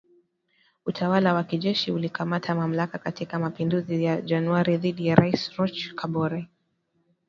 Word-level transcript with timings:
Utawala 0.85 1.33
wa 1.33 1.43
kijeshi 1.43 1.91
ulikamata 1.91 2.55
mamlaka 2.55 2.97
katika 2.97 3.39
mapinduzi 3.39 4.03
ya 4.03 4.21
Januari 4.21 4.77
dhidi 4.77 5.07
ya 5.07 5.15
Raisi 5.15 5.51
Roch 5.57 5.93
Kabore 5.95 6.47